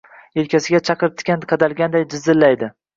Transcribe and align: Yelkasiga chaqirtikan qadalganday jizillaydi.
Yelkasiga 0.39 0.81
chaqirtikan 0.89 1.47
qadalganday 1.55 2.11
jizillaydi. 2.19 2.77